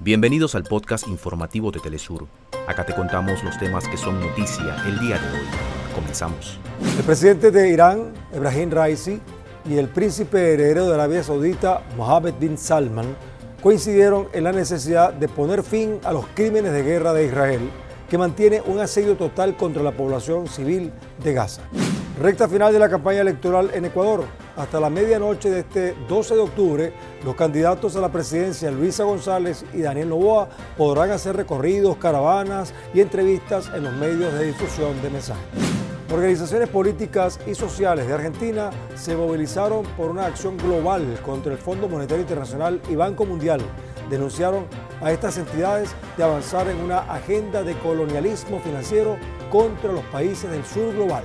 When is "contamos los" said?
2.94-3.56